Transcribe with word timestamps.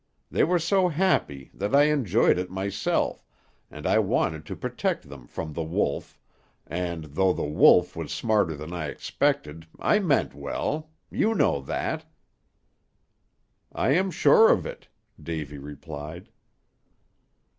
They 0.31 0.43
were 0.43 0.57
so 0.57 0.87
happy 0.87 1.51
that 1.53 1.75
I 1.75 1.83
enjoyed 1.83 2.39
it 2.39 2.49
myself, 2.49 3.23
and 3.69 3.85
I 3.85 3.99
wanted 3.99 4.47
to 4.47 4.55
protect 4.55 5.07
them 5.07 5.27
from 5.27 5.53
The 5.53 5.61
Wolf, 5.63 6.17
and 6.65 7.03
though 7.03 7.31
The 7.33 7.45
Wolf 7.45 7.95
was 7.95 8.11
smarter 8.11 8.55
than 8.55 8.73
I 8.73 8.87
expected, 8.87 9.67
I 9.77 9.99
meant 9.99 10.33
well; 10.33 10.89
you 11.11 11.35
know 11.35 11.61
that." 11.61 12.05
"I 13.71 13.91
am 13.91 14.09
sure 14.09 14.51
of 14.51 14.65
it," 14.65 14.87
Davy 15.21 15.59
replied. 15.59 16.29